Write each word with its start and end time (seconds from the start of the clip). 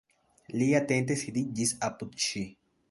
Li 0.61 0.69
atente 0.79 1.19
sidiĝis 1.25 1.77
apud 1.91 2.19
ŝi. 2.29 2.47